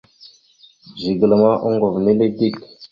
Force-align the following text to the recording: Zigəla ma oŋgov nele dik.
Zigəla 1.01 1.35
ma 1.41 1.49
oŋgov 1.67 1.95
nele 2.05 2.25
dik. 2.37 2.55